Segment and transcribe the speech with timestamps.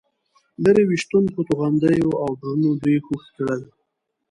[0.63, 3.61] لرې ویشتونکو توغندیو او ډرونونو دوی هېښ کړل.